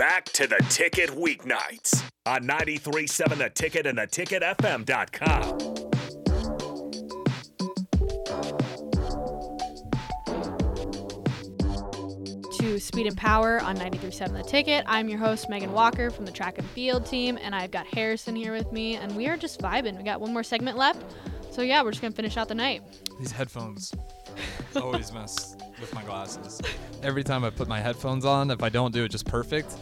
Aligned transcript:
back 0.00 0.24
to 0.24 0.46
the 0.46 0.56
ticket 0.70 1.10
weeknights 1.10 2.02
on 2.24 2.44
93.7 2.44 3.36
The 3.36 3.50
Ticket 3.50 3.86
and 3.86 3.98
theticketfm.com. 3.98 5.58
to 12.58 12.80
Speed 12.80 13.08
and 13.08 13.16
Power 13.18 13.60
on 13.60 13.76
93.7 13.76 14.32
The 14.32 14.42
Ticket. 14.42 14.84
I'm 14.86 15.10
your 15.10 15.18
host, 15.18 15.50
Megan 15.50 15.72
Walker 15.72 16.10
from 16.10 16.24
the 16.24 16.32
track 16.32 16.56
and 16.56 16.66
field 16.70 17.04
team, 17.04 17.38
and 17.42 17.54
I've 17.54 17.70
got 17.70 17.86
Harrison 17.86 18.34
here 18.34 18.54
with 18.54 18.72
me, 18.72 18.96
and 18.96 19.14
we 19.14 19.28
are 19.28 19.36
just 19.36 19.60
vibing. 19.60 19.98
We 19.98 20.02
got 20.02 20.18
one 20.18 20.32
more 20.32 20.42
segment 20.42 20.78
left. 20.78 21.04
So, 21.50 21.60
yeah, 21.60 21.82
we're 21.82 21.90
just 21.90 22.00
going 22.00 22.14
to 22.14 22.16
finish 22.16 22.38
out 22.38 22.48
the 22.48 22.54
night. 22.54 22.82
These 23.18 23.32
headphones 23.32 23.92
always 24.74 25.12
mess 25.12 25.56
with 25.80 25.94
my 25.94 26.02
glasses. 26.02 26.60
Every 27.02 27.24
time 27.24 27.44
I 27.44 27.50
put 27.50 27.68
my 27.68 27.80
headphones 27.80 28.24
on, 28.24 28.50
if 28.50 28.62
I 28.62 28.68
don't 28.68 28.92
do 28.92 29.04
it 29.04 29.10
just 29.10 29.26
perfect, 29.26 29.76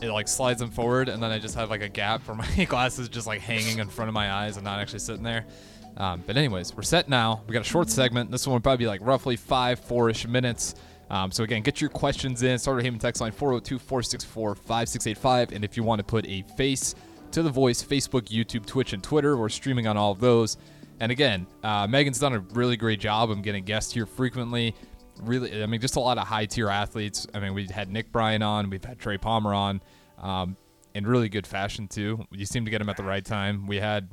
it 0.00 0.10
like 0.10 0.28
slides 0.28 0.60
them 0.60 0.70
forward, 0.70 1.08
and 1.08 1.22
then 1.22 1.30
I 1.30 1.38
just 1.38 1.54
have 1.54 1.70
like 1.70 1.82
a 1.82 1.88
gap 1.88 2.26
where 2.26 2.36
my 2.36 2.64
glasses 2.64 3.08
just 3.08 3.26
like 3.26 3.40
hanging 3.40 3.78
in 3.78 3.88
front 3.88 4.08
of 4.08 4.14
my 4.14 4.32
eyes 4.32 4.56
and 4.56 4.64
not 4.64 4.80
actually 4.80 5.00
sitting 5.00 5.22
there. 5.22 5.46
Um, 5.96 6.22
but 6.26 6.36
anyways, 6.36 6.76
we're 6.76 6.82
set 6.82 7.08
now. 7.08 7.42
We 7.46 7.54
got 7.54 7.62
a 7.62 7.64
short 7.64 7.88
segment. 7.88 8.30
This 8.30 8.46
one 8.46 8.52
will 8.54 8.60
probably 8.60 8.84
be 8.84 8.88
like 8.88 9.00
roughly 9.02 9.36
five, 9.36 9.80
four-ish 9.80 10.26
minutes. 10.26 10.74
Um, 11.08 11.30
so 11.30 11.44
again, 11.44 11.62
get 11.62 11.80
your 11.80 11.90
questions 11.90 12.42
in. 12.42 12.58
Start 12.58 12.74
Starter 12.74 12.82
Haven 12.82 12.98
text 12.98 13.22
line 13.22 13.32
402-464-5685. 13.32 15.52
And 15.52 15.64
if 15.64 15.76
you 15.76 15.84
want 15.84 16.00
to 16.00 16.04
put 16.04 16.26
a 16.26 16.42
face 16.56 16.96
to 17.30 17.42
the 17.42 17.50
voice, 17.50 17.82
Facebook, 17.82 18.24
YouTube, 18.24 18.66
Twitch, 18.66 18.92
and 18.92 19.02
Twitter, 19.02 19.36
we're 19.36 19.48
streaming 19.48 19.86
on 19.86 19.96
all 19.96 20.12
of 20.12 20.20
those. 20.20 20.58
And 21.00 21.10
again, 21.12 21.46
uh, 21.62 21.86
Megan's 21.86 22.18
done 22.18 22.34
a 22.34 22.40
really 22.40 22.76
great 22.76 23.00
job. 23.00 23.30
I'm 23.30 23.42
getting 23.42 23.64
guests 23.64 23.92
here 23.92 24.06
frequently. 24.06 24.74
Really, 25.22 25.62
I 25.62 25.66
mean, 25.66 25.80
just 25.80 25.96
a 25.96 26.00
lot 26.00 26.18
of 26.18 26.26
high 26.26 26.46
tier 26.46 26.68
athletes. 26.68 27.26
I 27.34 27.40
mean, 27.40 27.54
we 27.54 27.66
had 27.66 27.90
Nick 27.90 28.12
Bryan 28.12 28.42
on, 28.42 28.70
we've 28.70 28.84
had 28.84 28.98
Trey 28.98 29.18
Palmer 29.18 29.54
on, 29.54 29.80
um, 30.18 30.56
in 30.94 31.06
really 31.06 31.28
good 31.28 31.46
fashion 31.46 31.88
too. 31.88 32.24
You 32.30 32.46
seem 32.46 32.64
to 32.64 32.70
get 32.70 32.80
him 32.80 32.88
at 32.88 32.96
the 32.96 33.04
right 33.04 33.24
time. 33.24 33.66
We 33.66 33.76
had 33.76 34.10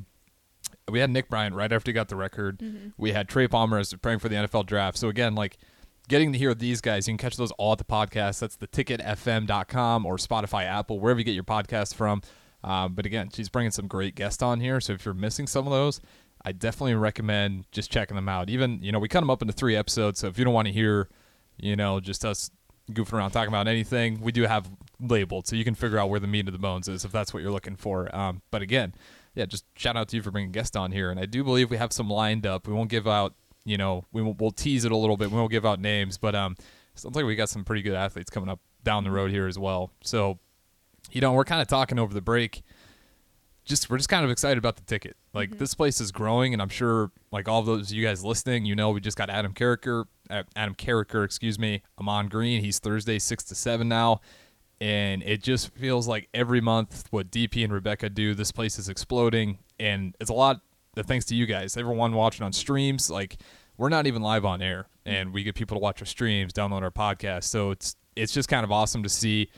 we 0.89 0.99
had 0.99 1.09
Nick 1.09 1.29
Bryan 1.29 1.53
right 1.53 1.71
after 1.71 1.89
he 1.89 1.93
got 1.93 2.09
the 2.09 2.15
record. 2.15 2.61
We 2.97 3.13
had 3.13 3.29
Trey 3.29 3.47
Palmer 3.47 3.77
as 3.79 3.91
preparing 3.91 4.19
for 4.19 4.29
the 4.29 4.35
NFL 4.35 4.65
draft. 4.65 4.97
So 4.97 5.07
again, 5.07 5.35
like 5.35 5.57
getting 6.09 6.33
to 6.33 6.37
hear 6.37 6.53
these 6.53 6.81
guys, 6.81 7.07
you 7.07 7.13
can 7.13 7.17
catch 7.17 7.37
those 7.37 7.51
all 7.53 7.71
at 7.71 7.77
the 7.77 7.83
podcast. 7.85 8.39
That's 8.39 8.57
the 8.57 8.67
ticketfm.com 8.67 10.05
or 10.05 10.17
Spotify, 10.17 10.65
Apple, 10.65 10.99
wherever 10.99 11.19
you 11.19 11.23
get 11.23 11.35
your 11.35 11.43
podcast 11.43 11.95
from. 11.95 12.21
Um, 12.63 12.93
but 12.93 13.05
again, 13.05 13.29
she's 13.33 13.49
bringing 13.49 13.71
some 13.71 13.87
great 13.87 14.15
guests 14.15 14.41
on 14.41 14.59
here. 14.59 14.79
So 14.79 14.93
if 14.93 15.05
you're 15.05 15.13
missing 15.13 15.47
some 15.47 15.65
of 15.67 15.71
those, 15.71 16.01
I 16.45 16.51
definitely 16.51 16.95
recommend 16.95 17.65
just 17.71 17.91
checking 17.91 18.15
them 18.15 18.27
out. 18.27 18.49
Even, 18.49 18.81
you 18.81 18.91
know, 18.91 18.99
we 18.99 19.07
cut 19.07 19.21
them 19.21 19.29
up 19.29 19.41
into 19.41 19.53
three 19.53 19.75
episodes. 19.75 20.19
So 20.19 20.27
if 20.27 20.37
you 20.37 20.43
don't 20.43 20.53
want 20.53 20.67
to 20.67 20.73
hear, 20.73 21.07
you 21.57 21.75
know, 21.75 21.99
just 21.99 22.25
us 22.25 22.51
goofing 22.91 23.13
around 23.13 23.31
talking 23.31 23.47
about 23.47 23.67
anything, 23.67 24.19
we 24.19 24.31
do 24.31 24.43
have 24.43 24.69
labeled. 24.99 25.47
So 25.47 25.55
you 25.55 25.63
can 25.63 25.75
figure 25.75 25.97
out 25.97 26.09
where 26.09 26.19
the 26.19 26.27
meat 26.27 26.47
of 26.47 26.53
the 26.53 26.59
bones 26.59 26.87
is 26.87 27.05
if 27.05 27.11
that's 27.11 27.33
what 27.33 27.41
you're 27.41 27.51
looking 27.51 27.75
for. 27.75 28.13
Um, 28.15 28.41
but 28.51 28.61
again, 28.61 28.93
yeah, 29.35 29.45
just 29.45 29.65
shout 29.75 29.95
out 29.95 30.09
to 30.09 30.17
you 30.17 30.21
for 30.21 30.31
bringing 30.31 30.51
guests 30.51 30.75
on 30.75 30.91
here. 30.91 31.09
And 31.09 31.19
I 31.19 31.25
do 31.25 31.43
believe 31.43 31.69
we 31.69 31.77
have 31.77 31.93
some 31.93 32.09
lined 32.09 32.45
up. 32.45 32.67
We 32.67 32.73
won't 32.73 32.89
give 32.89 33.07
out, 33.07 33.33
you 33.63 33.77
know, 33.77 34.03
we 34.11 34.21
will, 34.21 34.33
we'll 34.33 34.51
tease 34.51 34.85
it 34.85 34.91
a 34.91 34.97
little 34.97 35.17
bit. 35.17 35.31
We 35.31 35.37
won't 35.37 35.51
give 35.51 35.65
out 35.65 35.79
names, 35.79 36.17
but 36.17 36.35
um, 36.35 36.55
sounds 36.95 37.15
like 37.15 37.25
we 37.25 37.35
got 37.35 37.49
some 37.49 37.63
pretty 37.63 37.81
good 37.81 37.95
athletes 37.95 38.29
coming 38.29 38.49
up 38.49 38.59
down 38.83 39.05
the 39.05 39.11
road 39.11 39.31
here 39.31 39.47
as 39.47 39.57
well. 39.57 39.91
So, 40.03 40.39
you 41.11 41.21
know, 41.21 41.31
we're 41.31 41.45
kind 41.45 41.61
of 41.61 41.67
talking 41.67 41.97
over 41.99 42.13
the 42.13 42.21
break. 42.21 42.63
Just 43.65 43.89
we're 43.89 43.97
just 43.97 44.09
kind 44.09 44.25
of 44.25 44.31
excited 44.31 44.57
about 44.57 44.75
the 44.75 44.83
ticket. 44.83 45.15
Like 45.33 45.57
this 45.57 45.73
place 45.73 46.01
is 46.01 46.11
growing, 46.11 46.53
and 46.53 46.61
I'm 46.61 46.69
sure 46.69 47.11
like 47.31 47.47
all 47.47 47.59
of 47.59 47.65
those 47.65 47.91
of 47.91 47.97
you 47.97 48.05
guys 48.05 48.23
listening, 48.23 48.65
you 48.65 48.75
know, 48.75 48.91
we 48.91 48.99
just 48.99 49.17
got 49.17 49.29
Adam 49.29 49.53
Carriker, 49.53 50.05
uh, 50.29 50.43
Adam 50.55 50.75
Carriker, 50.75 51.23
excuse 51.23 51.57
me, 51.57 51.81
Ahman 51.97 52.27
Green. 52.27 52.61
He's 52.61 52.79
Thursday 52.79 53.19
six 53.19 53.43
to 53.45 53.55
seven 53.55 53.87
now 53.87 54.21
and 54.81 55.23
it 55.23 55.41
just 55.41 55.73
feels 55.75 56.09
like 56.09 56.27
every 56.33 56.59
month 56.59 57.05
what 57.09 57.31
DP 57.31 57.63
and 57.63 57.71
Rebecca 57.71 58.09
do, 58.09 58.33
this 58.33 58.51
place 58.51 58.77
is 58.77 58.89
exploding, 58.89 59.59
and 59.79 60.13
it's 60.19 60.29
a 60.29 60.33
lot 60.33 60.59
thanks 61.01 61.25
to 61.25 61.35
you 61.35 61.45
guys, 61.45 61.77
everyone 61.77 62.13
watching 62.13 62.45
on 62.45 62.53
streams. 62.53 63.09
Like 63.09 63.37
we're 63.77 63.89
not 63.89 64.07
even 64.07 64.21
live 64.21 64.45
on 64.45 64.61
air, 64.61 64.87
and 65.05 65.33
we 65.33 65.43
get 65.43 65.55
people 65.55 65.75
to 65.77 65.79
watch 65.79 66.01
our 66.01 66.05
streams, 66.05 66.51
download 66.51 66.81
our 66.81 66.91
podcast, 66.91 67.45
so 67.45 67.71
it's 67.71 67.95
it's 68.15 68.33
just 68.33 68.49
kind 68.49 68.63
of 68.63 68.71
awesome 68.71 69.03
to 69.03 69.09
see. 69.09 69.49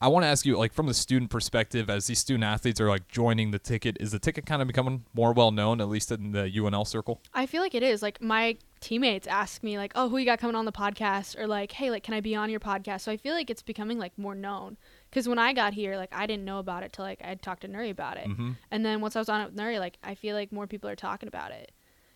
I 0.00 0.08
want 0.08 0.24
to 0.24 0.28
ask 0.28 0.44
you, 0.44 0.58
like 0.58 0.72
from 0.72 0.86
the 0.86 0.94
student 0.94 1.30
perspective, 1.30 1.88
as 1.88 2.06
these 2.06 2.18
student 2.18 2.44
athletes 2.44 2.80
are 2.80 2.88
like 2.88 3.08
joining 3.08 3.52
the 3.52 3.58
ticket, 3.58 3.96
is 4.00 4.12
the 4.12 4.18
ticket 4.18 4.44
kind 4.44 4.60
of 4.60 4.68
becoming 4.68 5.04
more 5.14 5.32
well 5.32 5.50
known, 5.50 5.80
at 5.80 5.88
least 5.88 6.12
in 6.12 6.32
the 6.32 6.50
UNL 6.50 6.86
circle? 6.86 7.22
I 7.32 7.46
feel 7.46 7.62
like 7.62 7.74
it 7.74 7.82
is. 7.82 8.02
Like, 8.02 8.20
my 8.20 8.58
teammates 8.80 9.26
ask 9.26 9.62
me, 9.62 9.78
like, 9.78 9.92
oh, 9.94 10.08
who 10.10 10.18
you 10.18 10.26
got 10.26 10.38
coming 10.38 10.56
on 10.56 10.66
the 10.66 10.72
podcast? 10.72 11.38
Or, 11.38 11.46
like, 11.46 11.72
hey, 11.72 11.90
like, 11.90 12.02
can 12.02 12.12
I 12.12 12.20
be 12.20 12.34
on 12.34 12.50
your 12.50 12.60
podcast? 12.60 13.00
So 13.00 13.12
I 13.12 13.16
feel 13.16 13.34
like 13.34 13.48
it's 13.48 13.62
becoming, 13.62 13.98
like, 13.98 14.18
more 14.18 14.34
known. 14.34 14.76
Because 15.08 15.26
when 15.26 15.38
I 15.38 15.54
got 15.54 15.72
here, 15.72 15.96
like, 15.96 16.12
I 16.12 16.26
didn't 16.26 16.44
know 16.44 16.58
about 16.58 16.82
it 16.82 16.92
till, 16.92 17.04
like, 17.04 17.22
I 17.24 17.34
talked 17.36 17.62
to 17.62 17.68
Nuri 17.68 17.90
about 17.90 18.18
it. 18.18 18.28
Mm-hmm. 18.28 18.52
And 18.70 18.84
then 18.84 19.00
once 19.00 19.16
I 19.16 19.20
was 19.20 19.28
on 19.30 19.40
it 19.40 19.46
with 19.46 19.56
Nuri, 19.56 19.78
like, 19.78 19.96
I 20.02 20.14
feel 20.14 20.36
like 20.36 20.52
more 20.52 20.66
people 20.66 20.90
are 20.90 20.96
talking 20.96 21.28
about 21.28 21.50
it. 21.50 21.72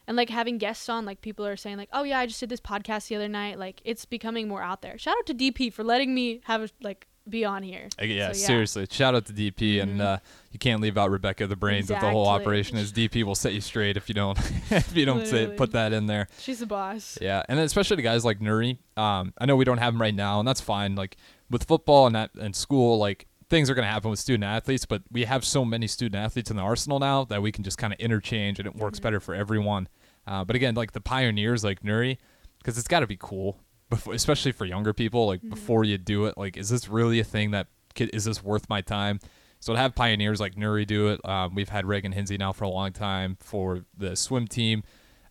And, 0.07 0.17
like, 0.17 0.29
having 0.31 0.59
guests 0.59 0.89
on, 0.89 1.07
like, 1.07 1.23
people 1.23 1.47
are 1.47 1.57
saying, 1.57 1.79
like, 1.79 1.91
oh, 1.93 2.03
yeah, 2.03 2.19
I 2.19 2.27
just 2.27 2.41
did 2.41 2.51
this 2.51 2.61
podcast 2.61 3.09
the 3.09 3.17
other 3.17 3.29
night. 3.29 3.59
Like, 3.59 3.81
it's 3.85 4.05
becoming 4.05 4.49
more 4.49 4.63
out 4.63 4.83
there. 4.83 4.99
Shout 4.99 5.17
out 5.19 5.27
to 5.27 5.35
DP 5.35 5.73
for 5.73 5.85
letting 5.85 6.15
me 6.15 6.41
have, 6.45 6.63
a, 6.63 6.69
like, 6.83 7.07
be 7.31 7.45
on 7.45 7.63
here. 7.63 7.89
Uh, 8.01 8.05
Yeah, 8.05 8.33
So, 8.33 8.47
seriously. 8.47 8.87
Shout 8.91 9.15
out 9.15 9.27
to 9.27 9.33
DP, 9.33 9.81
and 9.81 10.01
Mhm. 10.01 10.05
uh, 10.05 10.19
you 10.53 10.59
can't 10.59 10.81
leave 10.81 10.97
out 10.99 11.11
Rebecca, 11.11 11.47
the 11.47 11.57
brains 11.57 11.91
of 11.91 12.01
the 12.01 12.11
whole 12.11 12.27
operation. 12.27 12.77
Is 12.79 12.93
DP 12.93 13.23
will 13.23 13.35
set 13.35 13.53
you 13.53 13.61
straight 13.61 13.97
if 13.97 14.09
you 14.09 14.15
don't 14.15 14.39
if 14.71 14.95
you 14.97 15.05
don't 15.07 15.27
say, 15.27 15.47
put 15.49 15.73
that 15.73 15.93
in 15.93 16.07
there. 16.07 16.29
She's 16.39 16.59
the 16.61 16.67
boss. 16.67 17.19
Yeah, 17.21 17.43
and 17.49 17.59
especially 17.61 17.97
the 17.97 18.03
guys 18.03 18.25
like 18.25 18.41
Nuri. 18.41 18.79
Um, 18.97 19.33
I 19.39 19.47
know 19.47 19.57
we 19.57 19.65
don't 19.65 19.79
have 19.79 19.95
him 19.95 20.01
right 20.01 20.15
now, 20.15 20.39
and 20.39 20.47
that's 20.49 20.61
fine. 20.61 20.95
Like 20.95 21.17
with 21.51 21.65
football 21.65 22.07
and 22.07 22.15
that 22.15 22.31
and 22.35 22.55
school, 22.57 22.99
like 22.99 23.27
things 23.49 23.71
are 23.71 23.75
gonna 23.75 23.87
happen 23.89 24.11
with 24.11 24.19
student 24.19 24.45
athletes, 24.45 24.85
but 24.85 25.03
we 25.11 25.25
have 25.25 25.45
so 25.45 25.65
many 25.65 25.87
student 25.87 26.23
athletes 26.23 26.51
in 26.51 26.57
the 26.57 26.63
arsenal 26.63 26.99
now 26.99 27.25
that 27.25 27.41
we 27.41 27.51
can 27.51 27.65
just 27.65 27.79
kind 27.79 27.93
of 27.93 27.99
interchange, 27.99 28.59
and 28.59 28.67
it 28.67 28.77
works 28.77 29.01
better 29.01 29.21
for 29.21 29.35
everyone. 29.35 29.89
Uh, 30.27 30.45
but 30.45 30.55
again, 30.55 30.75
like 30.75 30.93
the 30.93 31.01
pioneers 31.01 31.65
like 31.65 31.83
Nuri, 31.83 32.19
because 32.59 32.77
it's 32.77 32.89
got 32.89 33.01
to 33.01 33.07
be 33.07 33.17
cool, 33.19 33.59
before, 33.91 34.15
especially 34.15 34.53
for 34.53 34.65
younger 34.65 34.93
people. 34.93 35.27
Like 35.27 35.41
before 35.49 35.85
you 35.85 35.99
do 35.99 36.27
it, 36.27 36.37
like 36.37 36.57
is 36.57 36.69
this 36.69 36.89
really 36.89 37.21
a 37.21 37.25
thing 37.25 37.51
that 37.53 37.69
kid, 37.95 38.11
is 38.13 38.25
this 38.25 38.43
worth 38.43 38.69
my 38.69 38.81
time? 38.81 39.21
So 39.61 39.73
to 39.73 39.79
have 39.79 39.95
pioneers 39.95 40.39
like 40.41 40.55
Nuri 40.55 40.87
do 40.87 41.09
it, 41.09 41.21
um, 41.29 41.55
we've 41.55 41.69
had 41.69 41.85
Reagan 41.85 42.13
Hinsey 42.13 42.37
now 42.39 42.53
for 42.53 42.65
a 42.65 42.69
long 42.69 42.93
time 42.93 43.37
for 43.41 43.85
the 43.97 44.15
swim 44.15 44.47
team, 44.47 44.85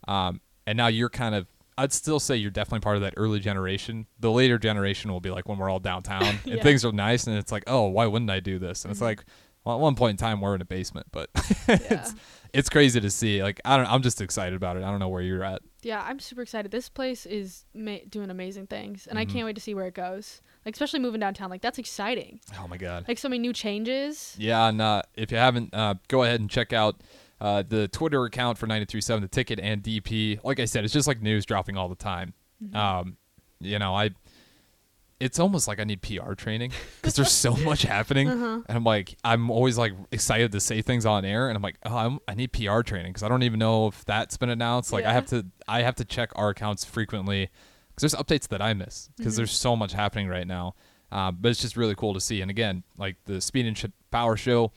um, 0.07 0.41
and 0.65 0.75
now 0.77 0.87
you're 0.87 1.09
kind 1.09 1.35
of. 1.35 1.47
I'd 1.79 1.93
still 1.93 2.19
say 2.19 2.35
you're 2.37 2.49
definitely 2.49 2.79
part 2.79 2.95
of 2.95 3.03
that 3.03 3.13
early 3.17 3.39
generation. 3.39 4.07
The 4.19 4.31
later 4.31 4.57
generation 4.57 5.11
will 5.11 5.19
be 5.19 5.29
like 5.29 5.47
when 5.47 5.59
we're 5.59 5.69
all 5.69 5.79
downtown 5.79 6.23
and 6.45 6.55
Yeah. 6.55 6.63
things 6.63 6.83
are 6.83 6.91
nice, 6.91 7.27
and 7.27 7.37
it's 7.37 7.51
like, 7.51 7.63
oh, 7.67 7.83
why 7.83 8.07
wouldn't 8.07 8.31
I 8.31 8.39
do 8.39 8.57
this? 8.57 8.83
And 8.83 8.91
it's 8.91 8.99
like, 8.99 9.25
well, 9.67 9.75
at 9.75 9.81
one 9.81 9.95
point 9.95 10.11
in 10.11 10.17
time, 10.17 10.39
we're 10.41 10.55
in 10.55 10.61
a 10.61 10.65
basement, 10.65 11.07
but 11.11 11.29
it's 11.67 12.15
it's 12.53 12.69
crazy 12.69 13.01
to 13.01 13.09
see. 13.09 13.43
Like 13.43 13.59
I 13.65 13.75
don't, 13.77 13.85
I'm 13.87 14.01
just 14.01 14.21
excited 14.21 14.55
about 14.55 14.77
it. 14.77 14.83
I 14.83 14.89
don't 14.89 14.99
know 14.99 15.09
where 15.09 15.21
you're 15.21 15.43
at. 15.43 15.61
Yeah, 15.83 16.03
I'm 16.07 16.19
super 16.19 16.41
excited. 16.41 16.71
This 16.71 16.87
place 16.89 17.25
is 17.25 17.65
ma- 17.73 17.97
doing 18.09 18.29
amazing 18.29 18.67
things, 18.67 19.07
and 19.07 19.19
I 19.19 19.25
Mhm. 19.25 19.29
can't 19.33 19.45
wait 19.45 19.55
to 19.55 19.61
see 19.61 19.73
where 19.75 19.85
it 19.87 19.93
goes. 19.93 20.41
Like, 20.65 20.73
especially 20.75 20.99
moving 20.99 21.19
downtown. 21.19 21.49
Like, 21.49 21.61
that's 21.61 21.77
exciting. 21.79 22.39
Oh 22.59 22.67
my 22.67 22.77
god. 22.77 23.05
Like, 23.07 23.17
so 23.17 23.29
many 23.29 23.39
new 23.39 23.53
changes. 23.53 24.35
Yeah, 24.39 24.67
and 24.67 24.81
uh, 24.81 25.01
if 25.15 25.31
you 25.31 25.37
haven't, 25.37 25.73
uh, 25.73 25.95
go 26.07 26.23
ahead 26.23 26.39
and 26.39 26.49
check 26.49 26.73
out 26.73 27.01
uh, 27.39 27.63
the 27.67 27.87
Twitter 27.89 28.23
account 28.25 28.57
for 28.57 28.67
937 28.67 29.21
The 29.21 29.27
Ticket 29.27 29.59
and 29.59 29.83
DP. 29.83 30.39
Like 30.43 30.59
I 30.59 30.65
said, 30.65 30.83
it's 30.83 30.93
just 30.93 31.07
like 31.07 31.21
news 31.21 31.45
dropping 31.45 31.77
all 31.77 31.87
the 31.89 31.95
time. 31.95 32.33
Um, 32.73 33.17
you 33.59 33.79
know, 33.79 33.93
I. 33.95 34.11
It's 35.19 35.39
almost 35.39 35.67
like 35.67 35.79
I 35.79 35.83
need 35.83 36.01
PR 36.01 36.33
training 36.33 36.71
because 37.01 37.15
there's 37.15 37.31
so 37.31 37.55
much 37.55 37.81
happening, 37.83 38.27
and 38.29 38.63
I'm 38.69 38.83
like, 38.83 39.15
I'm 39.23 39.49
always 39.49 39.77
like 39.77 39.93
excited 40.11 40.51
to 40.51 40.59
say 40.59 40.81
things 40.81 41.05
on 41.05 41.25
air, 41.25 41.49
and 41.49 41.55
I'm 41.55 41.63
like, 41.63 41.77
oh, 41.85 41.95
I'm, 41.97 42.19
I 42.27 42.35
need 42.35 42.51
PR 42.53 42.81
training 42.81 43.13
because 43.13 43.23
I 43.23 43.27
don't 43.29 43.43
even 43.43 43.57
know 43.59 43.87
if 43.87 44.05
that's 44.05 44.37
been 44.37 44.49
announced. 44.49 44.93
Like, 44.93 45.05
I 45.05 45.13
have 45.13 45.25
to, 45.27 45.45
I 45.67 45.81
have 45.81 45.95
to 45.95 46.05
check 46.05 46.31
our 46.35 46.49
accounts 46.49 46.85
frequently 46.85 47.49
because 47.95 48.11
there's 48.11 48.23
updates 48.23 48.47
that 48.49 48.61
I 48.61 48.73
miss 48.75 49.09
because 49.17 49.35
there's 49.37 49.51
so 49.51 49.75
much 49.75 49.93
happening 49.93 50.27
right 50.27 50.45
now. 50.45 50.75
Uh, 51.11 51.31
but 51.31 51.49
it's 51.49 51.61
just 51.61 51.77
really 51.77 51.95
cool 51.95 52.13
to 52.13 52.19
see. 52.21 52.41
And 52.41 52.51
again, 52.51 52.83
like 52.97 53.15
the 53.25 53.39
Speed 53.41 53.65
and 53.65 53.77
Sh- 53.77 53.85
Power 54.11 54.35
Show, 54.35 54.71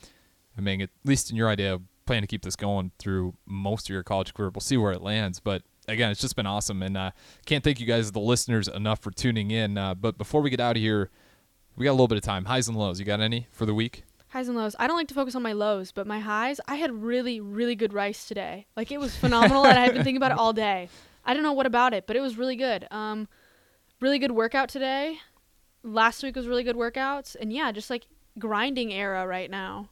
I 0.57 0.61
mean, 0.61 0.81
at 0.81 0.91
least 1.05 1.31
in 1.31 1.37
your 1.37 1.49
idea, 1.49 1.81
plan 2.07 2.23
to 2.23 2.27
keep 2.29 2.43
this 2.43 2.57
going 2.57 2.93
through 2.99 3.35
most 3.47 3.87
of 3.89 3.93
your 3.93 4.03
college 4.03 4.33
career. 4.33 4.51
We'll 4.51 4.61
see 4.61 4.77
where 4.77 4.93
it 4.93 5.03
lands. 5.03 5.41
But 5.41 5.63
again, 5.89 6.11
it's 6.11 6.21
just 6.21 6.37
been 6.37 6.47
awesome. 6.47 6.83
And 6.83 6.97
uh, 6.97 7.11
can't 7.47 7.65
thank 7.65 7.81
you 7.81 7.87
guys, 7.87 8.13
the 8.13 8.21
listeners, 8.21 8.69
enough 8.69 9.01
for 9.01 9.11
tuning 9.11 9.51
in. 9.51 9.79
Uh, 9.79 9.95
but 9.95 10.19
before 10.19 10.41
we 10.41 10.51
get 10.51 10.61
out 10.61 10.77
of 10.77 10.83
here, 10.83 11.11
we 11.77 11.85
got 11.85 11.91
a 11.91 11.93
little 11.93 12.09
bit 12.09 12.19
of 12.19 12.25
time. 12.25 12.45
Highs 12.45 12.69
and 12.69 12.77
lows. 12.77 12.99
You 12.99 13.07
got 13.07 13.21
any 13.21 13.47
for 13.53 13.67
the 13.67 13.75
week? 13.75 14.05
Highs 14.29 14.49
and 14.49 14.57
lows. 14.57 14.77
I 14.79 14.87
don't 14.87 14.97
like 14.97 15.09
to 15.09 15.15
focus 15.15 15.35
on 15.35 15.43
my 15.43 15.53
lows, 15.53 15.91
but 15.91 16.07
my 16.07 16.21
highs, 16.21 16.61
I 16.69 16.77
had 16.77 16.93
really, 16.93 17.41
really 17.41 17.75
good 17.75 17.93
rice 17.93 18.29
today. 18.29 18.67
Like, 18.77 18.93
it 18.93 19.01
was 19.01 19.17
phenomenal, 19.17 19.67
and 19.67 19.77
I 19.79 19.83
had 19.83 19.95
been 19.95 20.05
thinking 20.05 20.19
about 20.19 20.31
it 20.31 20.39
all 20.39 20.53
day. 20.53 20.89
I 21.25 21.35
don't 21.35 21.43
know 21.43 21.53
what 21.53 21.67
about 21.67 21.95
it, 21.95 22.07
but 22.07 22.15
it 22.15 22.21
was 22.21 22.39
really 22.39 22.55
good. 22.55 22.87
Um, 22.93 23.27
really 24.01 24.21
good 24.21 24.31
workout 24.31 24.69
today. 24.69 25.19
Last 25.83 26.23
week 26.23 26.37
was 26.37 26.47
really 26.47 26.63
good 26.63 26.77
workouts, 26.77 27.35
and 27.41 27.53
yeah, 27.53 27.73
just 27.73 27.91
like 27.91 28.07
grinding 28.39 28.93
era 28.93 29.27
right 29.27 29.51
now. 29.51 29.89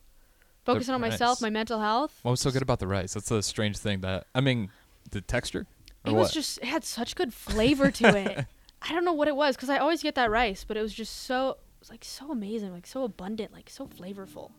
Focusing 0.64 0.94
on 0.94 1.00
myself, 1.00 1.40
my 1.40 1.50
mental 1.50 1.80
health. 1.80 2.18
What 2.22 2.32
was 2.32 2.40
so 2.40 2.50
good 2.50 2.62
about 2.62 2.78
the 2.78 2.86
rice? 2.86 3.14
That's 3.14 3.30
a 3.30 3.42
strange 3.42 3.78
thing 3.78 4.02
that, 4.02 4.26
I 4.34 4.40
mean, 4.40 4.70
the 5.10 5.22
texture? 5.22 5.66
It 6.08 6.14
was 6.14 6.28
what? 6.28 6.32
just 6.32 6.58
it 6.58 6.64
had 6.64 6.84
such 6.84 7.14
good 7.14 7.32
flavor 7.32 7.90
to 7.90 8.16
it. 8.16 8.46
I 8.82 8.92
don't 8.92 9.04
know 9.04 9.12
what 9.12 9.28
it 9.28 9.36
was 9.36 9.56
because 9.56 9.70
I 9.70 9.78
always 9.78 10.02
get 10.02 10.14
that 10.14 10.30
rice, 10.30 10.64
but 10.66 10.76
it 10.76 10.82
was 10.82 10.94
just 10.94 11.24
so 11.24 11.56
was 11.80 11.90
like 11.90 12.04
so 12.04 12.30
amazing, 12.30 12.72
like 12.72 12.86
so 12.86 13.04
abundant, 13.04 13.52
like 13.52 13.70
so 13.70 13.86
flavorful. 13.86 14.50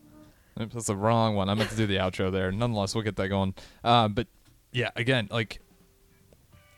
Oops, 0.61 0.73
That's 0.73 0.87
the 0.87 0.95
wrong 0.95 1.35
one. 1.35 1.49
I 1.49 1.53
meant 1.53 1.69
to 1.69 1.75
do 1.75 1.87
the 1.87 1.97
outro 1.97 2.31
there. 2.31 2.51
Nonetheless, 2.51 2.93
we'll 2.93 3.03
get 3.03 3.15
that 3.15 3.29
going. 3.29 3.53
Uh, 3.83 4.07
but 4.09 4.27
yeah, 4.71 4.89
again, 4.95 5.27
like 5.31 5.61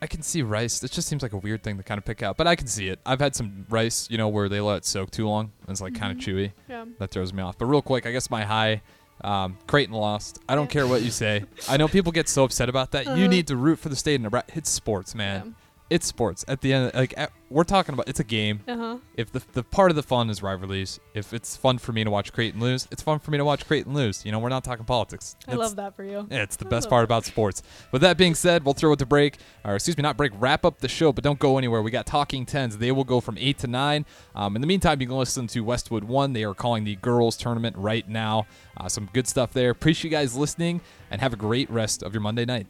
I 0.02 0.08
can 0.08 0.22
see 0.22 0.42
rice. 0.42 0.84
It 0.84 0.92
just 0.92 1.08
seems 1.08 1.24
like 1.24 1.34
a 1.34 1.38
weird 1.38 1.64
thing 1.64 1.78
to 1.78 1.84
kind 1.84 1.98
of 1.98 2.06
pick 2.06 2.22
out, 2.22 2.38
but 2.38 2.48
I 2.48 2.56
can 2.56 2.68
see 2.68 2.90
it. 2.90 3.00
I've 3.06 3.20
had 3.20 3.36
some 3.36 3.66
rice, 3.70 4.08
you 4.10 4.18
know, 4.18 4.28
where 4.30 4.50
they 4.50 4.60
let 4.60 4.78
it 4.78 4.86
soak 4.86 5.12
too 5.12 5.28
long 5.28 5.52
and 5.62 5.70
it's 5.70 5.82
like 5.82 5.96
kind 5.96 6.12
of 6.12 6.24
chewy. 6.24 6.54
Yeah. 6.70 6.86
That 7.00 7.12
throws 7.12 7.34
me 7.34 7.42
off. 7.42 7.58
But 7.58 7.66
real 7.66 7.82
quick, 7.82 8.06
I 8.06 8.12
guess 8.12 8.30
my 8.30 8.44
high. 8.44 8.82
Um, 9.24 9.58
Creighton 9.68 9.94
lost. 9.96 10.40
I 10.50 10.56
don't 10.56 10.70
care 10.70 10.88
what 10.88 11.02
you 11.04 11.12
say. 11.12 11.44
I 11.70 11.78
know 11.78 11.88
people 11.88 12.12
get 12.12 12.28
so 12.28 12.44
upset 12.44 12.70
about 12.70 12.92
that. 12.92 13.06
You 13.06 13.12
Uh-huh. 13.12 13.28
need 13.28 13.48
to 13.48 13.56
root 13.56 13.78
for 13.80 13.90
the 13.90 13.96
state 13.96 14.16
of 14.16 14.22
Nebraska. 14.22 14.52
It's 14.56 14.70
sports, 14.70 15.14
man. 15.16 15.56
It's 15.92 16.08
sports. 16.08 16.46
At 16.48 16.62
the 16.62 16.72
end, 16.72 16.92
like 16.96 17.14
at, 17.18 17.34
we're 17.50 17.66
talking 17.66 17.92
about, 17.94 18.08
it's 18.08 18.22
a 18.22 18.24
game 18.24 18.62
Uh 18.66 18.78
huh. 18.78 18.98
if 19.18 19.30
the, 19.34 19.42
the 19.52 19.62
part 19.62 19.92
of 19.92 19.96
the 19.98 20.04
fun 20.04 20.30
is 20.30 20.42
rivalries, 20.42 21.02
if 21.14 21.34
it's 21.34 21.58
fun 21.58 21.80
for 21.80 21.92
me 21.92 22.06
to 22.06 22.10
watch 22.10 22.32
Creighton 22.32 22.62
lose, 22.62 22.88
it's 22.92 23.02
fun 23.02 23.20
for 23.20 23.32
me 23.32 23.38
to 23.38 23.44
watch 23.44 23.68
Creighton 23.68 23.94
lose. 23.94 24.26
You 24.26 24.32
know, 24.32 24.40
we're 24.40 24.48
not 24.48 24.64
talking 24.64 24.86
politics. 24.86 25.36
I 25.48 25.52
It's- 25.52 25.60
love 25.60 25.76
that 25.76 25.94
for 25.98 26.06
you. 26.06 26.26
Yeah, 26.32 26.44
it's 26.44 26.56
the 26.56 26.66
I 26.66 26.70
best 26.70 26.90
part 26.90 27.02
that. 27.02 27.14
about 27.14 27.26
sports. 27.26 27.62
With 27.92 28.02
that 28.04 28.16
being 28.18 28.36
said, 28.36 28.64
we'll 28.64 28.74
throw 28.74 28.94
it 28.94 29.00
to 29.00 29.06
break, 29.06 29.36
or 29.66 29.76
excuse 29.76 29.98
me, 29.98 30.02
not 30.02 30.16
break, 30.16 30.32
wrap 30.40 30.64
up 30.64 30.80
the 30.80 30.88
show, 30.88 31.12
but 31.12 31.26
don't 31.26 31.40
go 31.40 31.58
anywhere. 31.58 31.82
We 31.82 31.92
got 31.92 32.06
Talking 32.06 32.46
Tens. 32.46 32.78
They 32.78 32.94
will 32.94 33.04
go 33.04 33.20
from 33.20 33.38
8 33.38 33.58
to 33.60 33.68
9. 33.68 34.06
Um, 34.34 34.56
in 34.56 34.62
the 34.62 34.68
meantime, 34.68 35.02
you 35.02 35.08
can 35.08 35.18
listen 35.18 35.46
to 35.48 35.60
Westwood 35.60 36.06
1. 36.06 36.32
They 36.32 36.46
are 36.46 36.54
calling 36.54 36.86
the 36.86 36.96
girls' 36.96 37.36
tournament 37.36 37.76
right 37.78 38.08
now. 38.08 38.48
Uh, 38.78 38.88
some 38.88 39.10
good 39.12 39.28
stuff 39.28 39.52
there. 39.52 39.70
Appreciate 39.72 40.10
you 40.10 40.18
guys 40.18 40.38
listening, 40.38 40.80
and 41.12 41.20
have 41.20 41.34
a 41.34 41.36
great 41.38 41.70
rest 41.70 42.02
of 42.02 42.14
your 42.14 42.22
Monday 42.22 42.46
night. 42.46 42.68